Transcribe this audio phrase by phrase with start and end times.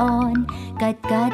[0.00, 0.34] อ่อน
[0.82, 1.32] กัดกัด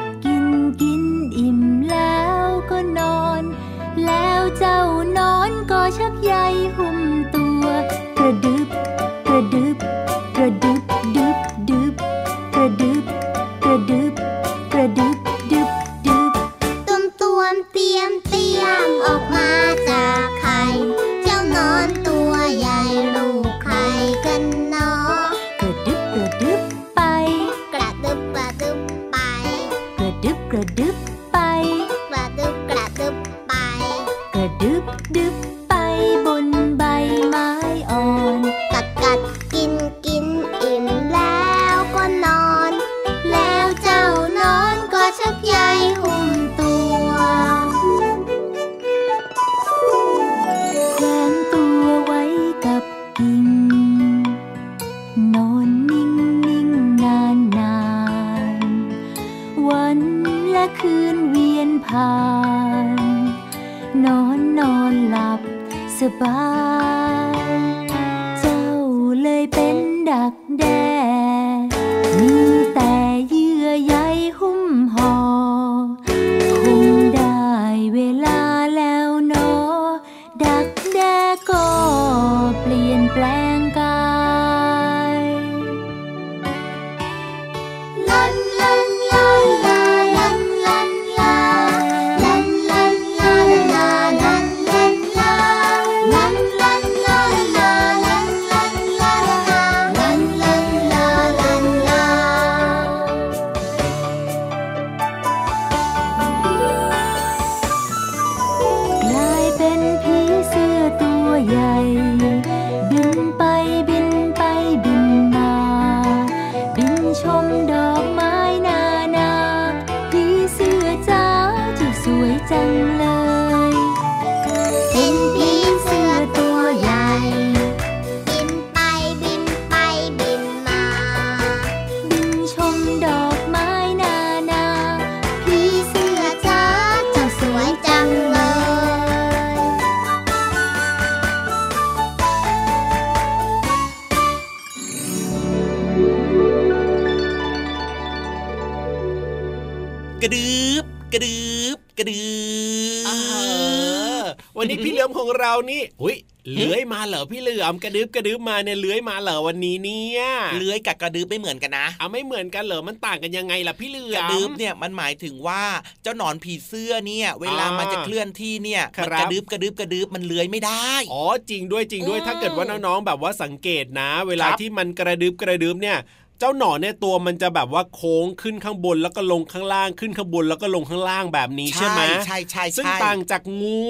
[156.03, 156.17] อุ้ย
[156.53, 160.21] เลื้อยมาเหรอพี่เหลือมกระดึบกระดึบมาเนี่ยเลื้อยมาเหรอวันนี้เนี่ย
[160.57, 165.63] เลื้อยกับกระดึบไม่เหมือนกันนะเอาไม่เหมือนกันเหรอมันต่างกันยังไงล่ะพี่เหลือมกระดึบเนี่ยมันหมายถึงว่า
[166.03, 175.99] เจ้าหนอนผีเสื้อเนี่ยเวลามันจะเคลื่อนที่เนี่ยมันกระดึบกระดึบกระดึบมันเลื้อยไม่ได้อ๋อจริงด้วยจริงด้วยถ้าเกิดว่าน้องๆแบบว่าสังเกตนะ เวลาที่มันกระดึบกระดึบเนี่ย
[176.39, 183.85] เจ้าหนอนเนี่ยตัวมันจะแบบว่าโค้งขึ้นข้างบนแล้วก็ลงข้างล่างขึ้นข้างบนแล้วก็ลงข้างล่างแบบนี้ใช่ไหมใช่ใช่ซึ่งต่างจากงู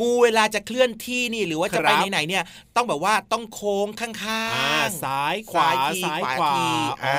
[0.00, 2.44] งูเวลาจะเคลื่อนที่นี่หรือว่าจะไปไหนเนี่ย
[2.76, 4.44] ต้องแบบว่าต้องโค้งข้า
[4.86, 5.70] งๆซ้ายขวา
[6.04, 6.54] ซ้ายขวา
[7.04, 7.18] อ๋อ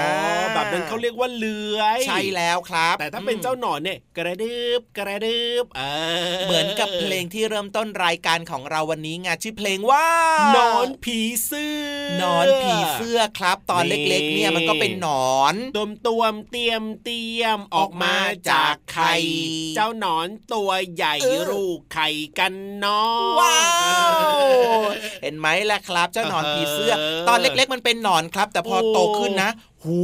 [0.54, 5.66] แบบนั้นเขาเรียกว่าเลื้อยใช่แล้วครับ แต่ถ้าเป็นเจ้าหนอนเนี่ยกระดึบกระดึบ
[6.46, 10.08] เหมือนกับเพลงที่เริ่มต้นรายการของเราวันนี้ไงชื่อเพลงว่า
[10.56, 11.76] นอนผีเสื้อ
[12.22, 18.16] นอนผีเสื้อครับ ตอนเล็กๆเนี่ยมันก็เป็นหนอนอนตุมตวมเตียมเตียมออกมา
[18.50, 19.14] จากไข่
[19.76, 21.16] เจ้าหนอนตัวใหญ่
[21.50, 23.04] รูกไข่กันน้อ
[23.40, 23.60] ว้า
[24.10, 24.40] ว
[25.22, 26.94] เห็นไหมล่ะครับ เจ้าหนอนผีเสื้อ
[27.28, 29.52] ตอนเล็ก ๆ มันเป็นหนอนครับ แต่พอโตขึ้นนะ
[29.86, 30.02] หู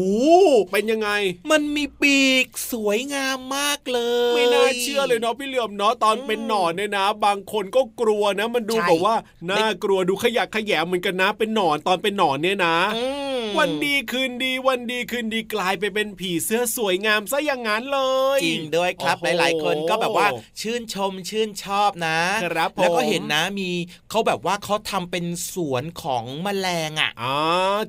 [0.72, 1.10] เป็นยังไง
[1.52, 4.00] มันมีปีกสวยงามมากเล
[4.32, 9.16] ย ไม่น่าเชื่อเลยเนาะพี่เหลือมเนาะตอนเป็นหนอนเนี่ยนะ บางคนก็กลัวนะ มันดูใช่แบบว่า
[9.50, 13.06] น่ากลัวดูขยะแขยงเหมือนกันนะเป็นหนอนตอนเป็นหนอนเนี่ยนะอื
[13.40, 18.00] มวันดีคืนดีวันดีคืนดีกลายไปเป็นผีเสื้อสวยงามซะอย่างนั้นเล
[18.38, 20.28] ย จริงด้วยครับโอ้โหลาย ๆ คนก็แบบว่า
[20.62, 23.70] ชื่นชมชื่นชอบนะครับผมแล้วก็เห็นนะมี
[24.10, 27.36] เขาแบบว่าเขาทำเป็นสวนของแมลงอะอ๋อ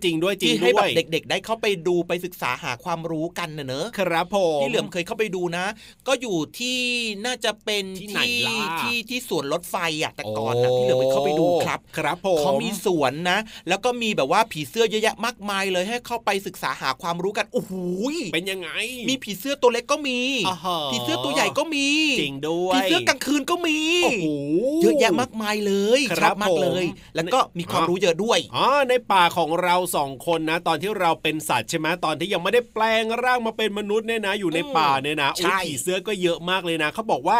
[0.04, 5.66] จริงด้วยจริที่งให้ด้แบวบยเด็ก ๆ ได้เข้าไปดูไปศึกษาหาความรู้กันเนอะเนอะครับผมพี่เหลือมเคยเข้าไปดูนะ
[6.06, 6.78] ก็อยู่ที่
[7.26, 13.38] น่าจะเป็นที่ไหนล่ะที่ที่สวนรถไฟอะแต่ก่อนนะพี่เหลือมไปเข้าไปดูครับ ครับผมเขามีสวนนะ
[13.68, 17.72] แล้วก็มีแบบว่าผีเสื้อเยอะแยะมากมายเลยให้เข้าไปศึกษาหาความรู้กันโอ้โห
[18.14, 18.70] ยเป็นยังไง
[19.08, 21.88] มีผีเสื้อตัวเล็กก็มีอ่าฮะผีเสื้อตัวใหญ่ก็มี
[22.20, 24.26] จริงด้วยผีเสื้อกลางคืนก็มีโอ้โห
[24.82, 37.38] เยอะแยะมากมายเลยคชรัอบบมากเลยผมแล้วก็มีความรู้เยอะด้วยอ๋อในป่าของเราสองคนนะ ตอนที่เราเป็นสัตว์ใช่ไหมตอนที่ยังไม่ได้แปลงร่างมาเป็นมนุษย์เนี่ยนะ อยู่ในป่าเนี่ยนะใช่อุ๊ยผีเสื้อก็เยอะมากเลยนะเขาบอกว่า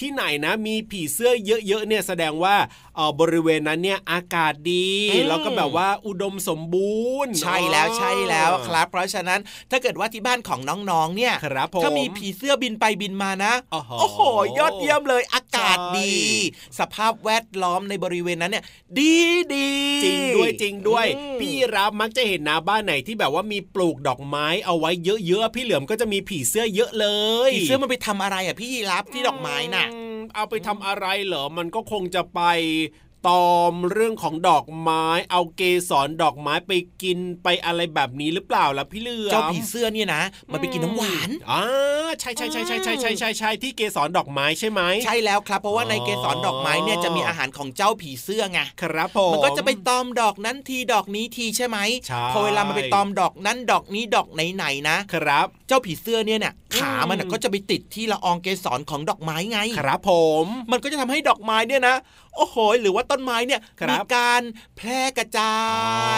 [0.00, 2.54] ที่ไหนนะมีผีเสื้อเยอะๆเนี่ยแสดงว่า
[2.96, 4.88] เออบริเวณนั้นเนี่ยอากาศดี
[5.28, 9.40] แล้วก็แบบว่าอุดมสมบูรณ์ ใช่แล้วใช่แล้วครับ เพราะฉะนั้น
[9.70, 14.20] ถ้าเกิดว่าที่บ้านของน้องๆเนี่ยครับผมถ้ามีผีเสื้อบินไปบินมานะโอ้โหโอ้โห
[14.58, 16.14] ยอดเยี่ยมเลยอากาศใช่ดี
[16.78, 18.64] สภาพแวดล้อมในบริเวณนั้นเนี่ย
[18.98, 19.16] ดี
[19.54, 19.70] ดี
[20.04, 24.90] จริงด้วยจริงด้วยอืมพี่รับมักจะเห็นนะบ้านไหนที่แบบว่ามีปลูกดอกไม้เอาไว้
[25.26, 27.06] เยอะๆพี่เหลือมก็จะมีผีเสื้อเยอะเล
[27.48, 32.40] ยผีเสื้อมันไปทำอะไรอะพี่ยีรับที่ดอกไม้น่ะอืมเอาไปทำอะไรเหรอ มันก็คงจะไป
[33.26, 36.72] ตอมเรื่องของดอกไม้ เอาเกสรดอกไม้ไป
[37.02, 41.62] กินไปอะไรแบบนี้หรือเปล่าล่ะพี่เหลือมเจ้าผีเสื้อเนี่ยนะ มันไปกินน้ำหวานอ่า
[42.20, 60.12] ใช่ใช่ใช่ใช่ใช่ใช่ใช่ใช่ที่เกสรดอกไม้ใช่ไหมใช่แล้วครับ เพราะว่าในเกสรดอกไม้เนี่ยจะมีอาหารของเจ้าผีเสื้อไงครับผมมันก็จะไปตอมดอกนั้นทีดอกนี้ทีใช่ไหมใช่พอเวลามันไปตอมดอกนั้นดอกนี้ดอกไหนๆนะครับ เจ้าผีเสื้อเนี่ยเนี่ยขามันน่ะอืมก็จะไปติดที่ละอองเกสรของดอกไม้ไง ครับผ
[60.44, 61.96] ม มันก็จะทำให้ดอกไม้เนี่ยนะ
[62.36, 64.42] โอ้โห หรือว่าต้นไม้เนี่ยครับมีการ
[64.76, 65.56] แพร่กระจา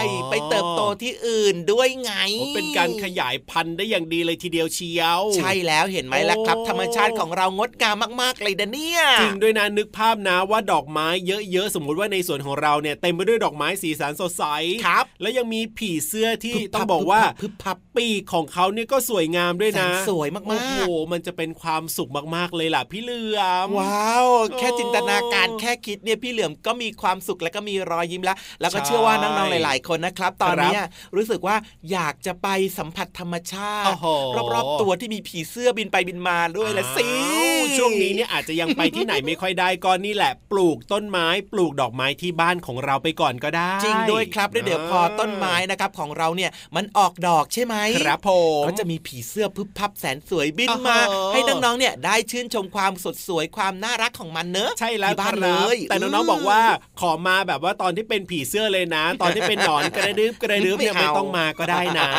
[0.02, 11.06] ยอ๋อไปเติบโตที่อื่นด้วยไงโอ้เป็นการขยายพันธุ์ได้อย่างดีเลยทีเดียวเชียว ใช่แล้วเห็นไหมล่ะครับโอ้ธรรมชาติของเรางดงามมากๆเลยนะเนี่ย จริงด้วยนะนึกภาพนะว่าดอกไม้
[11.50, 14.44] เยอะๆ สมมุติว่าในสวนของเราเนี่ยเต็มไปด้วยดอกไม้สีสันสดใส
[14.86, 24.26] ครับ แล้วยังมีผีเสื้อที่พึบพับต้องบอกว่าพึบพับปีกของเขาเนี่ยก็สวยงามด้วยนะแสนสวยมากๆโอ้โหมันจะเป็นความสุขมากๆเลยล่ะพี่เหลือมว้าว
[24.58, 30.84] แค่จินตนาการแค่คิดเนี่ยพี่เหลือมก็มีความสุขและก็มีรอยยิ้มแล้ว แล้วก็ใช่เชื่อว่าน้องๆหลาย ๆ คนนะครับ ตอนครับเนี้ย
[31.16, 31.56] รู้สึกว่า
[31.92, 32.48] อยากจะไป
[32.78, 34.06] สัมผัสธรรมชาโอ้ติโห
[34.54, 48.30] รอบๆตัวที่มีผีเสื้อบินไปบินมาด้วยละสิอ้าวช่วงนี้เนี่ยอาจจะยังไปที่ไหนไม่ค่อยได้ก็นี่แหละ ปลูกต้นไม้ปลูกดอกไม้ที่บ้านของเราไปก่อนก็ได้ จริงด้วยครับแล้วเดี๋ยวพอต้นไม้นะครับของเราเนี่ยมันออกดอกใช่ไหมครับผ
[48.62, 56.60] มก็จะมีผีเสื้อพึบพับแสนสวยบินมาโอ้โหให้น้องๆเนี่ยได้ชื่นชมความสดสวยความน่ารักของมันเนอะใช่แล้วที่บ้านคเลรับยแต่น้องๆบอกว่า
[57.00, 62.10] ขอมาแบบว่าตอนที่เป็นผีเสื้อเลยนะ ตอนที่เป็นหนอนกระดึบกระดึบเนี่ยไม่ไม่เอาต้องมาก็ได้นะ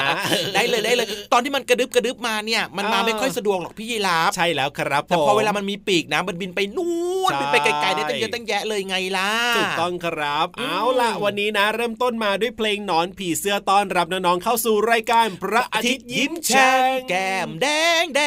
[0.56, 6.94] ได้เลยได้เลย ตอนที่มันกระดึบกระดึบมาเนี่ย มันมาเออไม่ค่อยสะดวกหรอกพี่ยีราฟใช่แล้วครับแต่พอผมเวลามันมีปีกนะมันบินไปนู่
[7.30, 17.68] นใช่บินไปไกลๆได้ตั้งเยอะตั้งแยะเลยไงล่ะถูกต้องครับอืมเอาล่ะวันนี้นะ เริ่มต้นมาด้วยเพลงหนอนผีเสื้อต้อนรับน้องๆเข้าสู่รายการพระอาทิตย์ยิ้มแฉ่งแก้มแด
[18.04, 18.22] งแด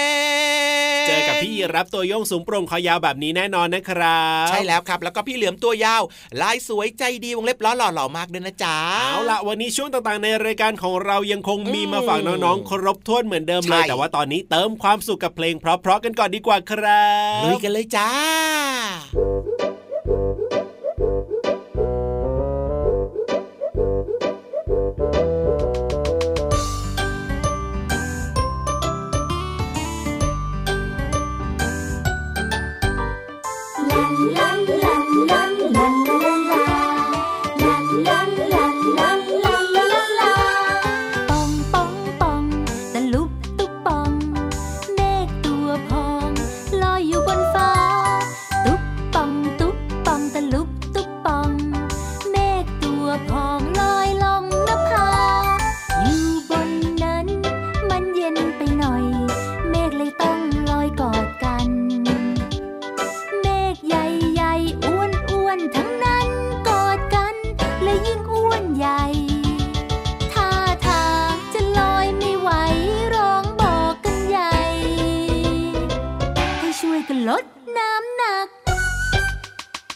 [1.03, 6.03] งเจอกับพี่รับตัวโยงสูงโปร่งคอยาวแบบนี้แน่นอนนะครับ ใช่แล้วครับแล้วก็พี่เหลือมตัวยาว
[6.41, 17.07] ลายสวยใจดีวงเล็บล้อหล่อหล่อมากด้วยนะจ๊ะเอาล่ะวันนี้ช่วงต่างๆ ในรายการของเรายังคงมีอืมมาฝากน้องๆครบถ้วนเหมือนเดิมเลยใช่แต่ว่าตอนนี้เติมความสุขกับเพลงเพราะๆกันก่อนดีกว่าครั
[17.41, 18.11] บลุยกันเลยจ้า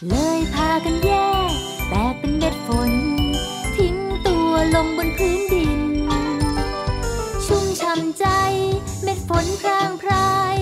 [0.09, 1.11] เลยพากันแย
[1.49, 1.51] ก
[1.89, 2.91] แตกเป็นเม็ดฝน
[3.75, 3.95] ทิ้ง
[4.27, 5.73] ตัวลงบนพื้นดิน
[7.45, 8.25] ชุ่มช่ำใจ
[9.03, 10.55] เม็ดฝนพรางพราย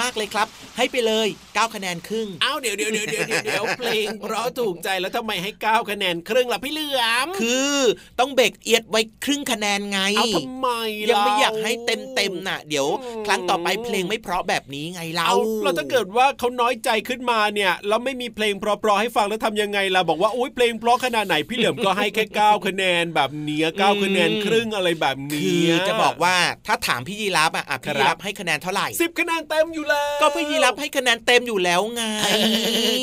[0.00, 7.76] มากเลยครับ ให้ไปเลย 9 คะแนนครึ่งอ้าวเดี๋ยวเดี๋ยวเดี๋ยวเดี๋ยวเดี๋ยวเพลงเพราะถูกใจแล้วทำไมให้เก้าคะแนนครึ่งล่ะพี่เหลือมคือ
[8.20, 10.68] ต้องเบรกเอียดไว้ครึ่งคะแนนไงเอาทำไม
[11.10, 32.02] ยังไม่เล่อยากให้เต็มเต็มๆน่ะ เดี๋ยวอืมครั้งต่อไปเพลงไม่เพราะแบบนี้ไงเราเอาเราถ้าเกิดว่าเขาน้อยใจขึ้นมาเนี่ยแล้วไม่มีเพลงเพราะๆให้ฟังแล้วทำยังไงล่ะบอกว่าโอ้ยเพลงเพราะขนาดไหนพี่เหลือมก็ให้แค่เก้าคะแนนแบบเนี้ยเก้าคะแนนครึ่งอะไรแบบคืนี้อจะบอกว่าถ้าถามพี่ยีรับอะอะพี่ครับยีรับให้คะแนนเท่าไหร่สิบคะแนนเต็มอยู่แล้วก็พี่ยีรับให้คะแนนเต็มอยู่แล้วไง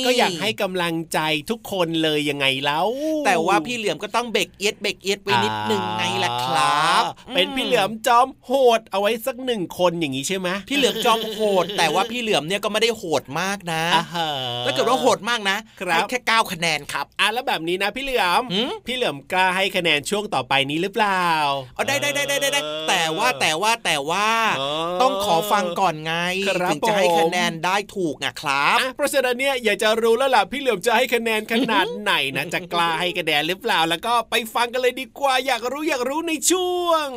[0.05, 2.87] ก็อยากให้กำลังใจทุกคนเลยยังไงแล้ว
[3.25, 7.03] แต่ว่าพี่เหลือมก็ต้องเบรกเอียดเบรกเอียดไว้นิดนึงไงล่ะครับ
[7.35, 14.29] เป็นพี่เหลือมจอมโหดเอาไว้สักหนึ่งคนอย่างนี้ใช่ไหมพี่เหลือมจอมโหด แต่ว่าพี่เหลือมเนี่ยก็ไม่ได้โหดมากนะอ่าฮะ
[14.65, 21.27] ถ้าเกิดว่าโหดมากนะครับให้แค่เก้าคะแนนครับอะแล้วแบบนี้นะ พี่เหลือมหืมพี่เหลือมกล้าให้คะแนนช่วงต่อไปนี้หรือเปล่า
[21.75, 24.27] เอาได้ได้ได้ได้ได้แต่ว่าแต่ว่าแต่ว่า
[24.57, 26.13] เออต้องขอฟังก่อนไง
[26.47, 37.07] ครับถึงจะให้ผมคะแนนได้ถูกนะครับอะเพราะฉะนั้นเนี่ยอยากจะรู้แล้วล่ะพี่เหลือมจะให้คะแนนขนาดไหนนะจะกล้าให้คะแนนหรือเปล่าแล้วก็ไปฟังกันเลยดีกว่าอยากรู้อยากรู้ในช่วง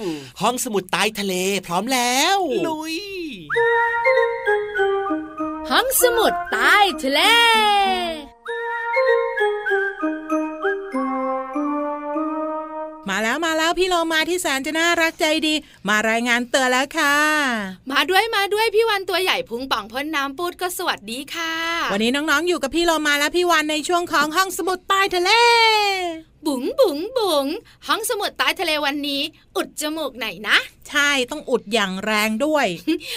[0.40, 1.34] ห้องสมุดใต้ทะเล
[1.66, 2.96] พร้อมแล้วลุย
[5.70, 7.20] ห้องสมุดใต้ทะเล
[13.10, 15.54] มาแล้วมาแล้วพี่โลมาที่แสนจะน่ารักใจดี
[15.88, 17.16] มารายงานเตือนแล้วค่ะ
[17.90, 21.54] มาด้วยมาด้วยพี่วันตัวใหญ่พุงป่องพ่นน้ำปูดก็สวัสดีค่ะ
[21.92, 25.30] วันนี้น้องๆอยู่กับพี่โลมาและพี่วันในช่วงของห้องสมุดใต้ทะเล
[26.46, 27.46] บุ๋งบุ๋งบุ๋ง
[27.86, 29.22] ห้องสมุดใต้ทะเลวันนี้
[29.56, 30.58] อุดจมูกไหนอยนะ
[30.90, 32.66] ใช่ต้องอุดอย่างแรงด้วย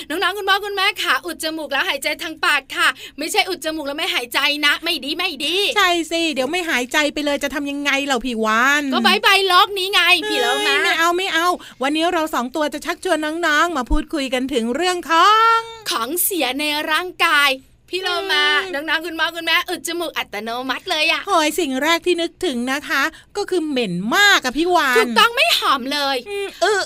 [0.09, 11.47] น้องๆคุณพ่อคุณแม่ค่ะ อุดจมูกแล้วหายใจทางปากค่ะ ไม่ใช่อุดจมูกแล้วไม่หายใจนะ ไม่ดีไม่ดี ใช่สิเดี๋ยวไม่หายใจไปเลยจะทำยังไงเราพี่วันก็บายบายโลกนี้ไงพี่แล้วมาไม่เอาไม่เอา
[11.81, 15.59] วันนี้เราสองตัวจะชักชวนน้องๆมาพูดคุยกันถึงเรื่องของ
[15.91, 17.49] ของเสียในร่างกาย
[17.89, 18.43] พี่เรามา
[18.73, 23.03] น้องๆคุณพ่อคุณแม่อุดจมูกอัตโนมัติเลยอะหอยสิ่งแรกที่นึกถึงนะคะ
[23.37, 26.81] ก็คือเหม็นมากอะพี่วานถูกต้องไม่หอมเลยอืมเออ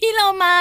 [0.00, 0.54] พี่เรามา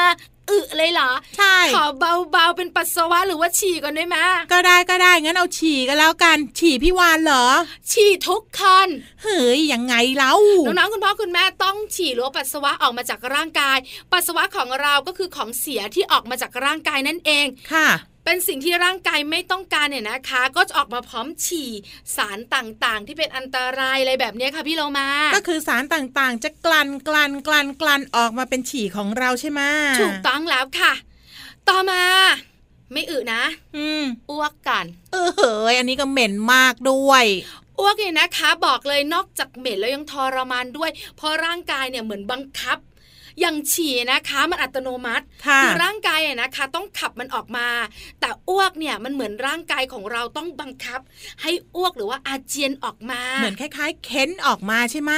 [0.52, 1.86] อึเลยเหรอ ใช่ ขอ
[2.32, 4.18] เบาๆเป็นปัสสาวะหรือว่าฉี่ก่อนได้ไหม
[4.52, 7.46] ก็ได้ก็ได้ งั้นเอาฉี่กันแล้วกัน ฉี่พี่วานเหรอ
[7.92, 8.88] ฉี่ทุกคน
[9.24, 10.34] เฮ้ยยังไงเล่า
[10.66, 13.78] น้องๆคุณพ่อคุณแม่ต้องฉี่หรือว่าปัสสาวะออกมาจากร่างกาย
[14.12, 17.88] ปัสสาวะของเราก็คือของเสียที่ออกมาจากร่างกายนั่นเอง ค่ะ
[18.30, 21.70] เป็นสิ่งที่ร่างกายไม่ต้องการเนี่ยนะคะ ก็จะออกมาพร้อมฉี่
[22.16, 29.62] สารต่างๆ ที่เป็นอันตรายอะไรแบบเนี้ยค่ะพี่โลมา ก็คือสารต่างๆ จะกลั่นกลั่นกลั่นกลั่นออกมาเป็นฉี่ของเราใช่ไหม
[30.02, 30.94] ถูกต้องแล้วค่ะ
[31.70, 32.02] ต่อมา
[32.94, 33.44] ไม่อึนะ
[33.78, 37.26] อืมอ้วกกัน เออเฮ้ยอันนี้ก็เหม็นมากด้วย
[37.80, 42.78] อ้วกเนี่ยนะคะ บอกเลยนอกจากเหม็นแล้วยังทรมานด้วย เพราะร่างกายเนี่ยเหมือนบังคับ
[43.40, 47.68] อย่างฉี่นะคะมันอัตโนมัติค่ะอร่างกายอะนะคะ ต้องขับมันออกมา
[48.20, 51.00] แต่อ้วกเนี่ยมันเหมือนร่างกายของเราต้องบังคับ
[51.42, 55.12] ให้อ้วกหรือว่าอาเจียนออกมา เหมือนคล้าย ๆ เค้นออกมาใช่ไหม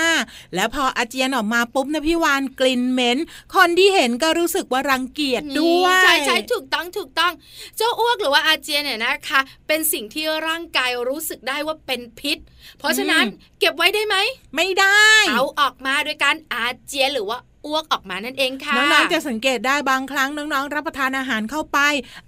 [0.56, 3.18] แล้วพออาเจียนออกมาปุ๊บนะพี่วานกลิ่นเหม็น
[3.56, 7.34] คนที่เห็นก็รู้สึกว่ารังเกียจด้วยใช่ใช่ถูกต้องถูกต้อง
[7.78, 12.38] เจ้าอ้วกหรือว่าอาเจียนเนี่ยนะคะ เป็นสิ่งที่ร่างกายรู้สึกได้ว่าเป็นพิษ
[12.80, 13.26] เพราะฉะนั้น
[13.60, 14.16] เก็บไว้ได้ไหม
[14.56, 21.80] ไม่ได้ เอาออกมาโดยการอาเจียนหรือว่า อ้วกออกมานั่นเองค่ะ น้องๆจะสังเกตได้บางครั้งน้องๆ รับประทานอาหารเข้าไป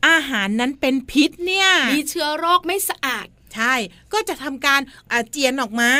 [0.07, 3.73] อาหารนั้นเป็นพิษเนี่ย มีเชื้อโรคไม่สะอาดใช่
[4.13, 5.91] ก็จะทำการอาเจียนออกมา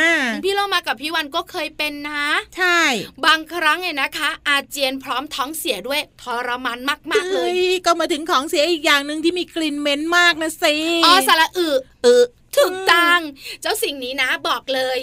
[0.46, 2.24] พี่เรามากับพี่วันก็เคยเป็นนะ
[2.58, 2.82] ใช่
[3.26, 6.80] บางครั้งเนี่ยนะคะ อาเจียนพร้อมท้องเสียด้วยทรมาน
[7.12, 11.68] มากๆเลยอ้ก็มาถึงของเสียอีกอย่างหนึ่งที่มีกลิ่นเหม็นมากนะสิ อ๋อสาระอึ
[12.04, 12.24] เออ
[12.56, 13.22] ถูกตัง
[13.62, 14.98] เจ้าสิ่งนี้นะบอกเลย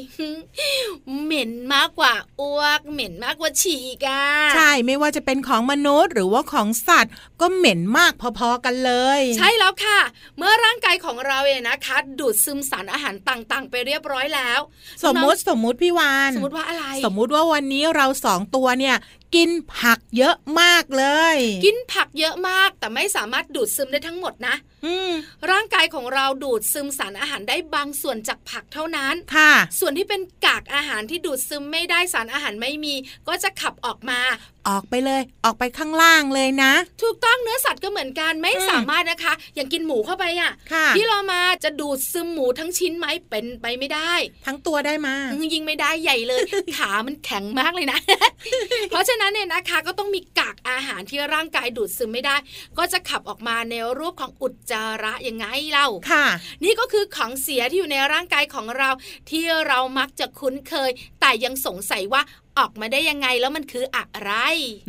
[1.25, 4.25] เหม็นมากกว่าอ้วก เหม็นมากกว่าฉี่อีกอะ
[4.55, 10.01] ใช่ไม่ว่าจะเป็นของมนุษย์หรือว่าของสัตว์ ก็เหม็นมากพอๆกันเลย ใช่แล้วค่ะ
[10.37, 14.61] เมื่อร่างกายของเราเนี่ยนะคะ ดูดซึมสารอาหารต่างๆ ไปเรียบร้อยแล้ว
[15.05, 18.97] สมมุติสมมุติพี่วานสมมติว่าอะไร สมมุติว่าวันนี้เราสองตัวเนี่ย
[19.37, 24.78] กินผักเยอะมากเลย กินผักเยอะมากแต่ไม่สามารถดูดซึมได้ทั้งหมดนะอืม
[25.51, 32.95] ร่างกายของเราดูดซึมสารอาหารได้บางส่วนจากผักเท่านั้นค่ะ ส่วนที่เป็นกากอาหารที่ดูดซึมไม่ได้สารอาหารไม่มี
[33.29, 34.21] ก็จะขับออกมา
[34.69, 44.13] ออกไปเลย ออกไปข้างล่างเลยนะ ถูกต้องเนื้อสัตว์ก็เหมือนกันไม่อืมสามารถนะคะ อย่างกินหมูเข้าไปอะค่ะพี่เรามาจะดูดซึมหมูทั้งชิ้นไหมเป็นไปไม่ได้
[44.47, 45.15] ทั้งตัวได้มา
[45.55, 46.41] ยิงไม่ได้ใหญ่เลย
[46.77, 47.99] ขามันแข็งมากเลยนะ
[48.91, 52.37] เพราะฉะนั้นเนี่ยนะคะก็ต้องมีกากอาหารที่ร่างกายดูดซึมไม่ได้
[52.79, 56.27] ก็จะขับออกมาในรูปของอุจจาระยังไงเล่าค่ะ
[56.65, 58.91] นี่ก็คือของเสียที่อยู่ในร่างกายของเรา
[59.31, 62.23] ที่เรามักจะคุ้นเคย แต่ยังสงสัยว่า
[62.59, 64.33] ออกมาได้ยังไงแล้วมันคืออะไร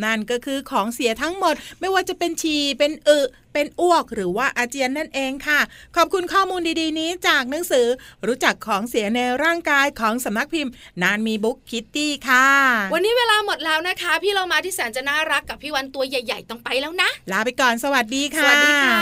[0.03, 3.19] นั่นก็คือของเสียทั้งหมด ไม่ว่าจะเป็นฉี่เป็นอึ
[3.53, 5.60] เป็นอ้วกหรือว่าอาเจียนนั่นเองค่ะ
[5.96, 7.88] ขอบคุณข้อมูลดีๆ นี้จากหนังสือ
[8.27, 12.48] รู้จักของเสียในร่างกายของสำนักพิมพ์ นานมีบุ๊กคิตตี้ค่ะ
[12.94, 19.01] วันนี้เวลาหมดแล้วนะคะ พี่เรามาที่แสนจะน่ารักกับพี่วันตัวใหญ่ ๆ ต้องไปแล้วนะ ลาไปก่อนสวัสดีสค่ะวัสดีค่ะ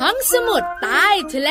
[0.00, 1.50] ห้องสมุดใต้ทะเล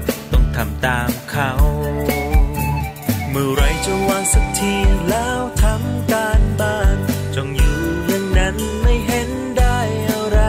[0.57, 1.51] ทำตามเขา
[3.29, 4.73] เมื่อไรจะวางสักที
[5.09, 6.97] แล้วทำการบ้าน
[7.35, 9.77] จงอยู่อย่างนั้นไม่เห็นได้
[10.09, 10.39] อะไร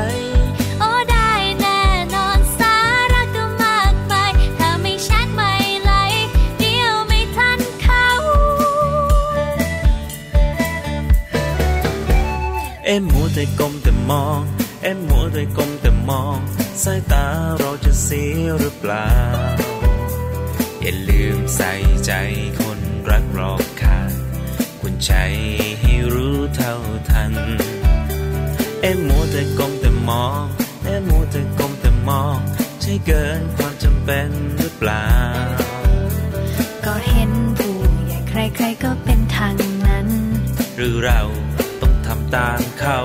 [0.81, 1.83] โอ้ได้แน่
[2.15, 2.77] นอนสา
[3.13, 5.93] ระก็มากมายถ้าไม่ชัดไม่ไหล
[6.59, 8.07] เดียวไม่ทันเขา
[12.85, 14.41] เอ็มมัวแต่ก้มแต่มอง
[14.83, 16.39] เอ็มมัวแต่ก้มแต่มอง
[16.83, 17.27] สายตา
[17.59, 19.09] เราจะเสียหรือเปล่า
[20.85, 21.73] อย่าลืมใส่
[22.07, 22.13] ใจ
[22.61, 24.13] คนรักรอบค่าง
[24.81, 25.13] คุณใจ
[25.81, 26.75] ให้รู้เท่า
[27.11, 27.33] ทัน
[28.83, 30.43] เอ็มมัวแต่ก้มแต่มอง
[30.85, 32.39] เอ็มมัวแต่ก้มแต่มอง
[32.81, 35.07] ใช่เกินความจำเป็นหรือเปล่า
[36.85, 40.09] ก็เห็นผู้ใหญ่ใครๆก็เป็นทางนั้น
[40.77, 41.21] หรือเรา
[41.81, 42.99] ต้องทำตามเขา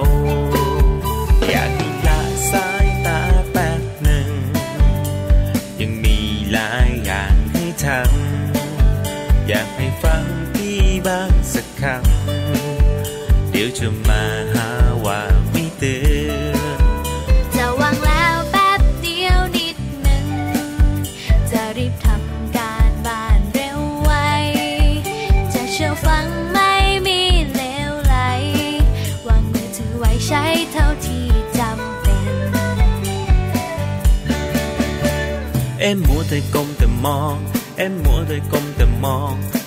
[11.08, 14.70] บ้างสักคำเดี๋ยวจะมาหา
[15.06, 15.96] ว่าไม่เตื
[16.46, 16.80] อน
[17.56, 20.28] จะวางแล้วแป๊บเดียวนิดหนึ่ง
[21.52, 24.12] จะรีบทำการบ้านเร็วไว
[25.54, 26.74] จะเชื่อฟังไม่
[27.08, 27.22] มี
[27.56, 28.15] เลวไหล
[29.28, 31.26] วางมือถือไว้ใช้เท่าที่
[31.60, 32.28] จำเป็น
[35.80, 37.36] เอ็มมัวแต่ก้มแต่มอง
[37.78, 39.36] เอ็มมัวแต่ก้มแต่มอง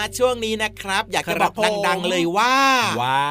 [0.00, 2.56] มาช่วงนี้นะครับ อยากจะครับบอกดังผมๆเลยว่า
[3.02, 3.24] ว่า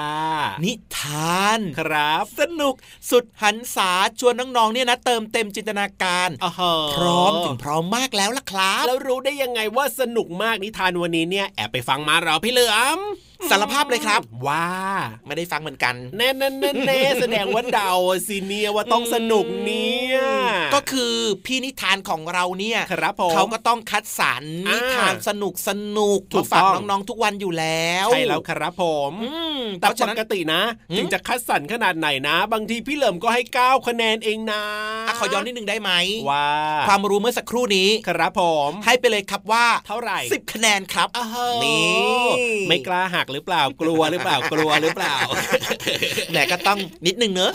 [0.63, 2.75] นิทานครับ สนุก
[3.11, 12.99] สุดหันษาชวนน้องๆเนี่ยนะ เติมเต็มจินตนาการอ๋อฮะพร้อมถึงพร้อมมากแล้วล่ะครับ แล้วรู้ได้ยังไงว่าสนุกมากนิทานวันนี้เนี่ยแอบไปฟังมาเหราพี่เหลือม
[13.49, 14.67] สารภาพเลยครับ ว่า
[15.27, 17.93] ไม่ได้ฟังเหมือนกันแน่แน่แน่แน่แสดงว่าเดา
[18.27, 20.17] สิเนี่ยว่าต้องสนุกเนี่ย
[20.75, 21.13] ก็คือ
[21.45, 34.63] พี่นิทานของเราเนี่ยครับผมเขาก็ต้องคัดสรรอ่านินิทานสนุกสนุกถูมากฝากต้องน้องๆทุกวันอยู่แล้วใช่แล้วครับผมอืมแต่เพราะปฉะนั้นกตินะหืมถึงจะคัดสรรขนาดไหนนะ บางทีพี่เหลิมก็ให้9คะแนนเองนะ
[35.07, 35.91] อะขอย้อนนิดนึงได้ไหม
[36.29, 36.47] ว่า
[36.87, 41.89] ความรู้เมื่อสักครู่นี้ครับผม ให้ไปเลยครับว่าเท่าไหร่สิบคะแนนครับอ้าวนี่
[42.69, 45.15] ไม่กล้าหักหรือเปล่ากลัวหรือเปล่ากลัวหรือเปล่า
[46.31, 47.51] แหมก็ต้องนิดนึงเนอะ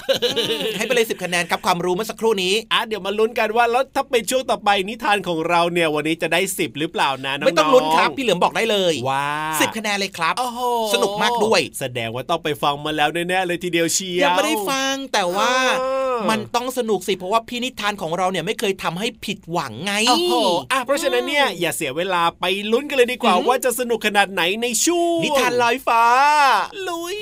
[0.77, 9.27] ให้ไปเลยสิบคะแนนครับความรู้เมื่อสักครู่นี้อะเดี๋ยวมาลุ้นกันว่าแล้วถ้าเป็นช่วงต่อไปนิทานของเราเนี่ยวันนี้จะได้10หรือเปล่านะน้องๆไม่ต้องลุ้นครับพี่เหลือมบอกได้เลยว่า
[9.61, 10.61] สิบคะแนนเลยครับโอ้โห
[10.95, 15.85] สนุกมากด้วย แสดงว่าต้องไปฟังมาแล้วแน่ๆเลยทีเดียวเชียวยังไม่ได้ฟังแต่ว่าเอ
[16.15, 20.35] อมันต้องสนุกสิเพราะว่าพี่นิทานของเราเนี่ยไม่เคยทำให้ผิดหวังไงโอ้โห
[20.73, 26.05] อะเพราะฉะนั้นเนี่ยอย่าเสียเวลาไปลุ้นกันเลยดีกว่าอืมว่าจะสนุกขนาดไหนในช่วงนิทานลอยฟ้า
[26.89, 27.17] ลุย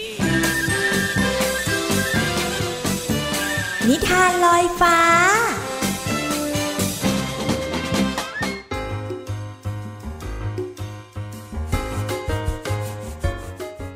[3.89, 4.99] นิทานลอยฟ้า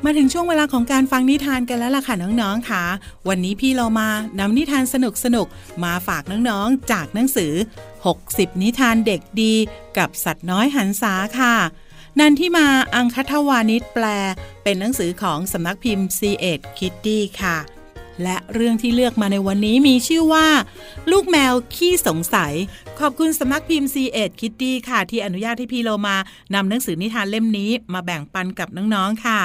[0.05, 2.83] มาถึงช่วงเวลาของการฟังนิทานกันแล้วล่ะค่ะน้องๆค่ะ
[3.27, 4.95] วันนี้พี่โลมานำนิทานส
[5.35, 7.53] นุกๆมาฝากน้องๆจากหนังสือ
[8.07, 9.53] 60 นิทานเด็กดี
[9.97, 11.55] กับสัตว์น้อยหรรษาค่ะ
[12.19, 14.05] นันที่มาอังคทวานิชแปล
[14.63, 17.57] เป็นหนังสือของสำนักพิมพ์ c ีเอ็ดคิตตี้ค่ะ
[18.23, 20.47] และเรื่องที่เลือกมาในวันนี้มีชื่อว่า
[21.11, 22.53] ลูกแมวขี้สงสัย
[22.99, 26.17] ขอบคุณสำนักพิมพ์ c ีเอ็ดคิตตี้ค่ะ ที่อนุญาตให้พี่โลมา
[26.53, 29.41] นำหนังสือนิทานเล่มนี้มาแบ่งปันกับน้องๆค่ะ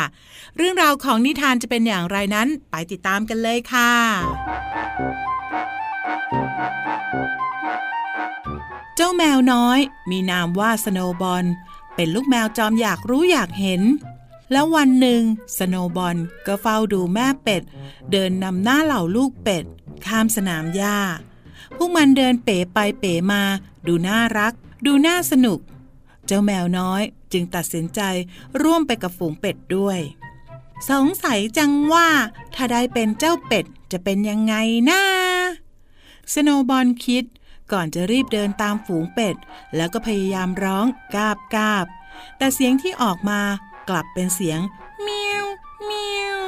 [0.57, 3.93] เรื่องราวของนิทานจะเป็นอย่างไรนั้นไปติดตามกันเลยค่ะ
[8.97, 9.79] เจ้าแมวน้อย
[10.11, 11.45] มีนามว่าสโนบอล
[11.95, 13.83] เป็นลูกแมวจอมอยากรู้อยากเห็น
[14.53, 15.23] แล้ววันหนึ่ง
[15.59, 17.63] สโนบอลก็เฝ้าดูแม่เป็ด
[18.13, 19.65] เดินนำหน้าเหล่าลูกเป็ด
[20.07, 20.99] ข้ามสนามหญ้า
[21.77, 23.43] พวกมันเดินเป๋ไปเป๋มา
[23.87, 24.53] ดูน่ารัก
[24.87, 25.59] ดูน่าสนุก
[26.27, 27.03] เจ้าแมวน้อย
[27.33, 28.01] จึงตัดสินใจ
[28.63, 29.99] ร่วมไปกับฝูงเป็ดด้วย
[30.91, 32.09] สงสัยจังว่า
[32.55, 34.55] ถ้าได้เป็นเจ้าเป็ดจะเป็นยังไง
[34.91, 35.03] นะ
[36.33, 37.25] สโนบอลคิด
[37.73, 39.37] ก่อนจะรีบเดินตามฝูงเป็ด
[39.77, 41.87] แล้วก็พยายามร้องกาบกาบ
[42.39, 43.41] แต่เสียงที่ออกมา
[43.89, 44.61] กลับเป็นเสียง
[45.03, 45.47] เมียว
[45.85, 46.41] เมียว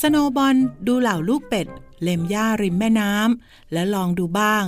[0.00, 1.66] สโนบอลดูเหล่าลูกเป็ด
[2.02, 4.64] เล็มหญ้าริมแม่น้ำและลองดูบ้าง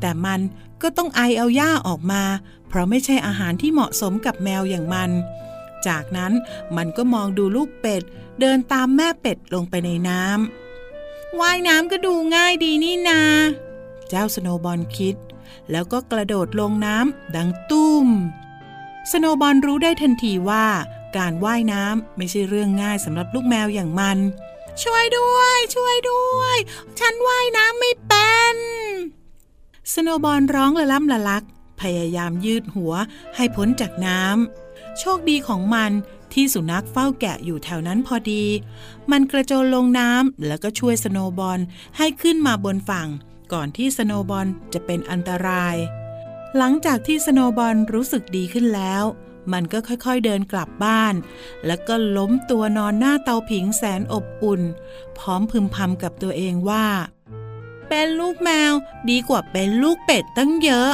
[0.00, 0.40] แต่มัน
[0.82, 2.22] ก็ต้องไอเอาหญ้าออกมา
[2.68, 5.10] เพราะไม่ใช่อาหารที่เหมาะสมกับแมวอย่างมัน
[5.86, 6.32] จากนั้น
[6.76, 8.02] มันก็มองดูลูกเป็ด
[8.40, 13.20] เดินตามแม่เป็ดลงไปในน้ำว่ายน้ำก็ดูง่ายดีนี่นา
[14.14, 15.16] เจ้าสโนบอลคิด
[15.70, 18.06] แล้วก็กระโดดลงน้ำดังตุ้ม
[19.10, 20.66] สโนบอลรู้ได้ทันทีว่า
[21.16, 24.18] การว่ายน้ำไม่ใช่เรื่องง่ายสำหรับลูกแมวอย่างมัน
[24.82, 26.56] ช่วยด้วย ช่วยด้วย
[26.98, 28.56] ฉันว่ายน้ำไม่เป็น
[29.92, 31.44] สโนบอลร้องละล่ำละลัก
[31.80, 32.94] พยายามยืดหัว
[33.36, 35.90] ให้พ้นจากน้ำโชคดีของมัน
[36.32, 38.44] ที่สุนัขเฝ้าแกะอยู่แถวนั้นพอดี
[39.10, 41.58] มันกระโจนลงน้ำแล้วก็ช่วยสโนบอล
[41.96, 43.08] ให้ขึ้นมาบนฝั่ง
[43.52, 45.76] ก่อนที่สโนบอลจะเป็นอันตราย
[46.56, 49.04] หลังจากที่สโนบอลรู้สึกดีขึ้นแล้ว
[49.52, 51.14] มันก็ค่อยๆเดินกลับบ้าน
[51.66, 54.62] แล้วก็ล้มตัวนอนหน้าเตาผิงแสนอบอุ่น
[55.18, 56.86] พร้อมพึมพำกับตัวเองว่า
[57.88, 58.72] เป็นลูกแมว
[59.10, 60.90] ดีกว่าเป็นลูกเป็ดตั้งเยอะ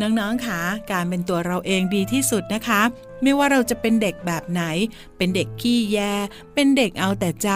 [0.00, 2.82] น้องๆค่ะการเป็นตัวเราเองดีที่สุดนะคะ
[3.22, 4.62] ไม่ว่าเราจะเป็นเด็กแบบไหน
[5.16, 5.98] เป็นเด็กขี้แย
[6.54, 7.48] เป็นเด็กเอาแต่ใจ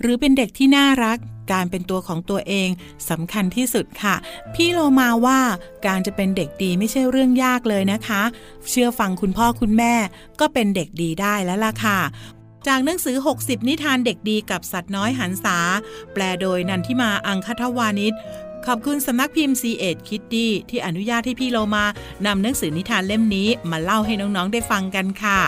[0.00, 1.18] หรือเป็นเด็กที่น่ารัก
[1.52, 2.68] การเป็นตัวของตัวเอง
[3.10, 4.16] สำคัญที่สุดค่ะ
[4.54, 5.40] พี่โลมาว่า
[5.86, 8.22] การจะเป็นเด็กดีไม่ใช่เรื่องยากเลยนะคะ
[8.70, 9.94] เชื่อฟังคุณพ่อคุณแม่
[10.40, 12.00] ก็เป็นเด็กดีได้แล้วล่ะค่ะ
[12.66, 15.58] จากหนังสือ 60 นิทานเด็กดีกับสัตว์น้อยหันษา
[16.12, 18.12] แปลโดยนันทิมาอังคทวานิช
[18.70, 21.84] ขอบคุณสำนักพิมพ์ c ีเอ็ดคิตตี้ที่อนุญาตให้พี่โลมา
[22.26, 25.40] นำหนังสือนิทานเล่มนี้มาเล่าให้น้องๆได้ฟังกันค่ะ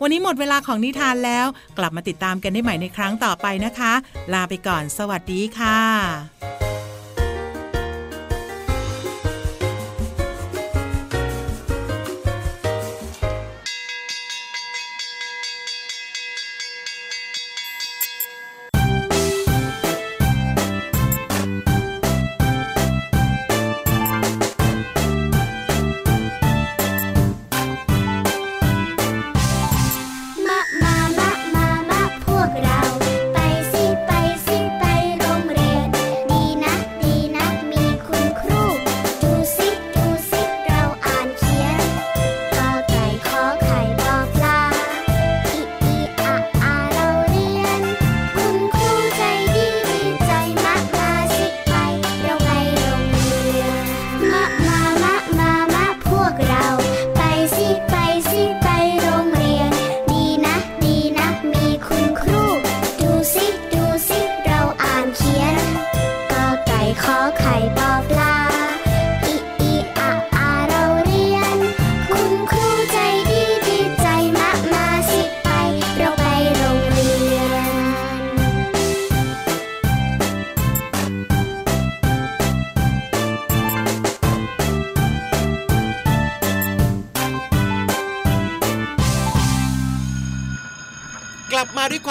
[0.00, 1.46] วันนี้หมดเวลาของนิทานแล้ว
[1.78, 3.92] กลับมาติดตามกันได้ใหม่ในครั้งต่อไปนะคะ
[4.32, 6.73] ลาไปก่อน สวัสดีค่ะ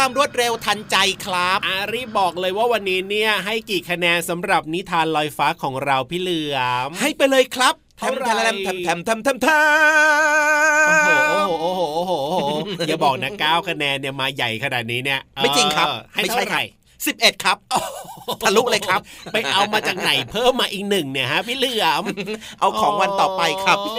[0.06, 8.32] ความรวดเร็วทันใจครับอารีบอกเลยว่าวันนี้เนี่ยให้กี่คะแนนสำหรับนิทานลอยฟ้าของเราพี่เหลือมให้ไปเลยครับแทเท่ามไหร่
[8.64, 9.64] แทมแทมแทมแทมแทม
[11.44, 16.64] โอ้โหโอ้โหโอ้โหโอ้โหอย่าบอกนะเก้าคะแนนเนี่ยมาใหญ่ขนาดนี้เนี่ยไม่จริงครับเออให้ไม่เท่าใช่ไหร่
[17.08, 17.58] สิบเอ็ดครับ
[18.44, 19.00] ทะลุเลยครับ
[19.34, 22.04] ไปเอามาจากไหนเพิ่มมาอีกหนึ่งเนี่ยฮะพี่เหลือม
[22.60, 23.92] เอาของวันต่อไปครับโอ้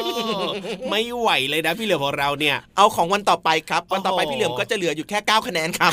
[0.90, 5.92] ไม่ไหวเลยนะพี่เหลือมของเราเนี่ย เอาของวันต่อไปครับ วันต่อไปโอ้โหพี่เหลือมก็จะเหลืออยู่แค่ 9 คะแนนครับ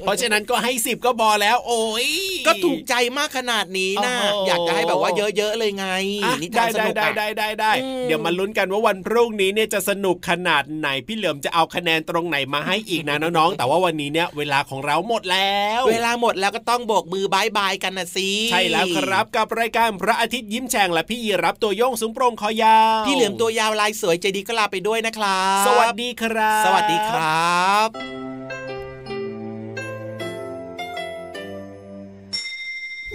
[0.00, 2.08] เพราะฉะนั้นก็ให้สิบก็พอแล้ว โอ้ย
[2.46, 5.86] ก็ถูกใจมากขนาดนี้นะโอ้โหอยากจะให้แบบว่าเยอะๆเลยไง
[6.24, 15.22] อะนิได้ทานสได้นุกได้อะได้ได้ได้อืมเดี๋ยวมาลุ้นกันว่าวันพรุ่งนี้เนี่ยจะสนุกขนาดไหนพี่เหลือมจะเอาคะแนนตรงไหนมาให้อีกนะน้องๆแต่ว่าวันนี้เนี่ยเวลาของเราหมด
[15.70, 27.88] แล้ว เวลาหมดแล้วก็ต้องโบกมือบายบายกันนะสิใช่แล้วครับกับรายการพระอาทิตย์ยิ้มแฉ่งและพี่ยีรับตัวโยงสูงโปร่งคอยาวพี่เหลือมตัวยาวลายสวยใจดีก็ลาไปด้วยนะครับ สวัสดีครับ สวัสดีครับ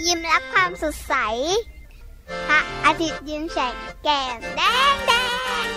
[0.06, 1.14] ยิ้มรับความสดใส
[2.48, 4.62] พระอาทิตย์ยิ้มแฉกแก้มแด
[4.94, 5.12] งแด
[5.66, 5.68] ง